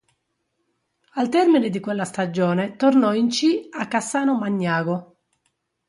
[1.11, 5.17] Al termine di quella stagione tornò in C a Cassano Magnago.